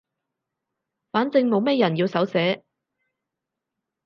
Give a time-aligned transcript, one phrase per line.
[1.11, 2.63] 反正冇咩人要手寫